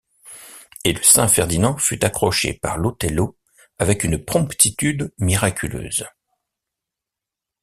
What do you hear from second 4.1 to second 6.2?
promptitude miraculeuse.